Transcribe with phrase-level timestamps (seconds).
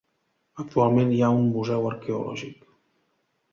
[0.63, 2.67] Actualment hi ha un museu arqueològic.